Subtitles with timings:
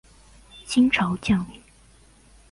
[0.65, 1.61] 清朝将领。